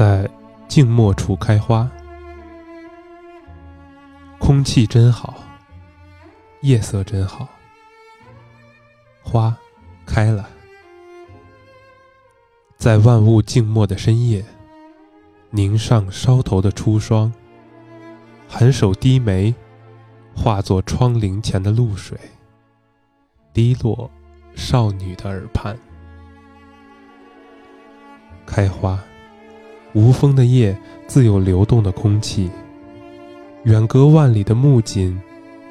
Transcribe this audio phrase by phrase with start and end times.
[0.00, 0.26] 在
[0.66, 1.86] 静默处开花，
[4.38, 5.34] 空气真好，
[6.62, 7.46] 夜色真好，
[9.22, 9.54] 花
[10.06, 10.48] 开了。
[12.78, 14.42] 在万物静默的深夜，
[15.50, 17.30] 凝上梢头的初霜，
[18.48, 19.54] 含首低眉，
[20.34, 22.18] 化作窗棂前的露水，
[23.52, 24.10] 滴落
[24.54, 25.76] 少女的耳畔。
[28.46, 28.98] 开花，
[29.94, 30.76] 无风的夜
[31.06, 32.50] 自有流动的空气。
[33.64, 35.20] 远隔万里的木槿，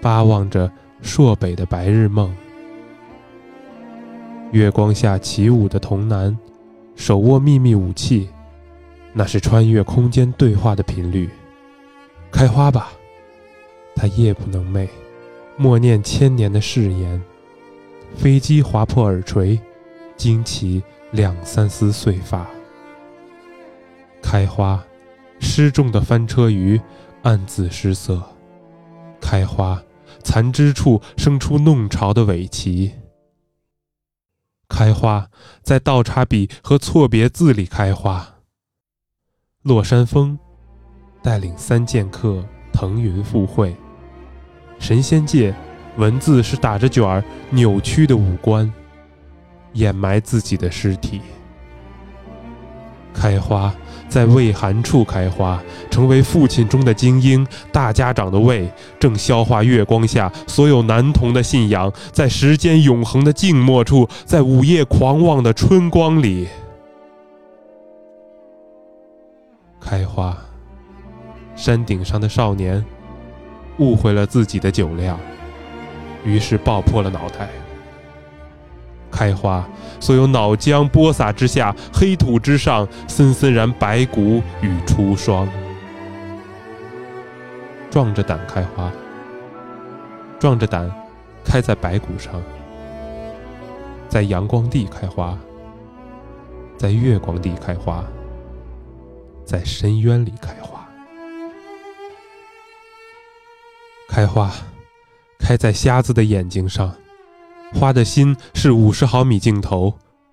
[0.00, 0.70] 巴望着
[1.02, 2.34] 朔北的白日梦。
[4.52, 6.36] 月光下起舞的童男。
[6.96, 8.28] 手握秘密武器，
[9.12, 11.28] 那是穿越空间对话的频率。
[12.30, 12.92] 开花吧，
[13.96, 14.86] 他夜不能寐，
[15.56, 17.20] 默念千年的誓言。
[18.14, 19.58] 飞机划破耳垂，
[20.16, 22.46] 惊起两三丝碎发。
[24.34, 24.84] 开花，
[25.38, 26.80] 失重的翻车鱼
[27.22, 28.20] 暗自失色。
[29.20, 29.80] 开花，
[30.24, 32.92] 残枝处生出弄潮的尾鳍。
[34.68, 35.28] 开花，
[35.62, 38.26] 在倒插笔和错别字里开花。
[39.62, 40.36] 落山风
[41.22, 43.76] 带领三剑客腾云赴会。
[44.80, 45.54] 神仙界，
[45.96, 48.68] 文字是打着卷儿扭曲的五官，
[49.74, 51.20] 掩埋自己的尸体。
[53.24, 53.74] 开花。
[54.06, 55.58] 在胃寒处开花，
[55.90, 61.90] 成为父亲中的精英，大家长的胃正消化月光下所有男童的信仰。
[62.12, 66.46] 在时间永恒的静默处，在午夜狂妄的春光里
[69.80, 70.36] 开花。
[71.56, 72.84] 山顶上的少年
[73.78, 75.18] 误会了自己的酒量，
[76.24, 77.48] 于是爆破了脑袋。
[79.14, 79.64] 开花，
[80.00, 85.48] 所有脑浆播撒之下，黑土之上，森森然白骨与初霜。
[87.92, 88.90] 壮着胆开花，
[90.40, 90.90] 壮着胆，
[91.44, 92.42] 开在白骨上，
[94.08, 95.38] 在阳光地开花，
[96.76, 98.04] 在月光地开花，
[99.44, 100.84] 在深渊里开花。
[104.08, 104.50] 开花，
[105.38, 106.92] 开在瞎子的眼睛上。
[107.74, 109.92] 花的心是五十毫米镜头，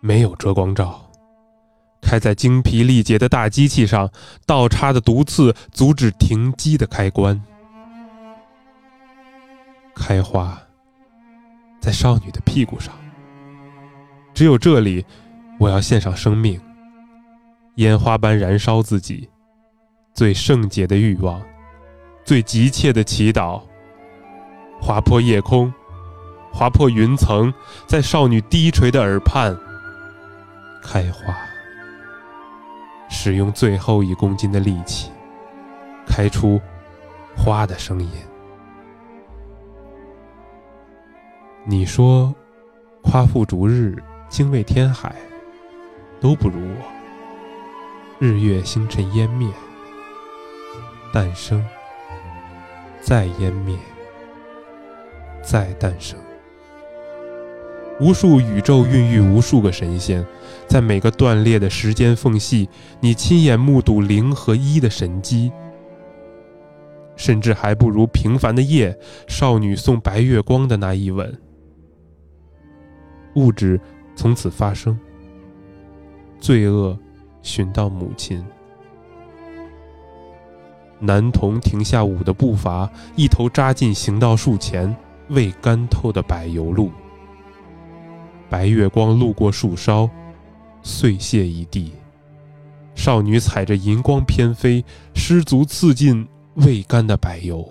[0.00, 1.10] 没有遮光罩，
[2.00, 4.08] 开在精疲力竭的大机器上，
[4.46, 7.42] 倒插的毒刺阻止停机的开关。
[9.94, 10.60] 开花，
[11.80, 12.94] 在少女的屁股上，
[14.34, 15.04] 只有这里，
[15.58, 16.60] 我要献上生命，
[17.76, 19.28] 烟花般燃烧自己，
[20.12, 21.42] 最圣洁的欲望，
[22.24, 23.62] 最急切的祈祷，
[24.80, 25.72] 划破夜空。
[26.52, 27.52] 划破云层，
[27.86, 29.56] 在少女低垂的耳畔
[30.82, 31.34] 开花。
[33.08, 35.10] 使用最后一公斤的力气，
[36.06, 36.60] 开出
[37.36, 38.10] 花的声音。
[41.64, 42.34] 你说，
[43.02, 43.96] 夸父逐日，
[44.28, 45.14] 精卫天海，
[46.20, 46.76] 都不如我。
[48.18, 49.48] 日月星辰湮灭，
[51.12, 51.64] 诞生，
[53.00, 53.76] 再湮灭，
[55.42, 56.18] 再诞生。
[58.02, 60.26] 无数宇宙孕育无数个神仙，
[60.66, 62.68] 在每个断裂的时间缝隙，
[62.98, 65.52] 你亲眼目睹零和一的神迹。
[67.14, 68.98] 甚至还不如平凡的夜，
[69.28, 71.32] 少女送白月光的那一吻。
[73.36, 73.80] 物质
[74.16, 74.98] 从此发生，
[76.40, 76.98] 罪恶
[77.40, 78.44] 寻到母亲。
[80.98, 84.92] 男童停下舞的步伐，一头扎进行道树前
[85.28, 86.90] 未干透的柏油路。
[88.52, 90.10] 白月光路过树梢，
[90.82, 91.94] 碎屑一地。
[92.94, 94.84] 少女踩着银光翩飞，
[95.14, 97.66] 失足刺进未干的柏油。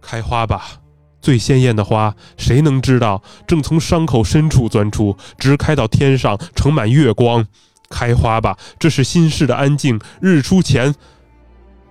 [0.00, 0.80] 开花吧，
[1.20, 7.46] 最鲜艳的花，谁能知道正从伤口深处钻出，直开到天上，盛满月光。
[7.88, 10.00] 开花吧，这是心事的安静。
[10.20, 10.92] 日出前，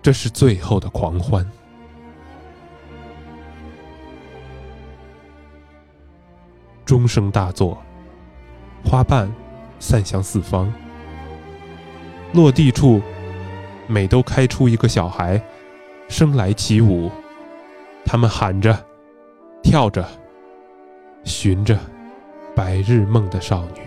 [0.02, 1.50] 这是最后的狂欢。
[6.88, 7.78] 钟声大作，
[8.86, 9.30] 花瓣
[9.78, 10.72] 散向四方。
[12.32, 13.02] 落地处，
[13.88, 15.42] 每都开出一个小孩，
[16.08, 17.12] 生来起舞。
[18.06, 18.86] 他们喊着，
[19.62, 20.08] 跳着，
[21.26, 21.78] 寻着
[22.56, 23.87] 白日梦的少女。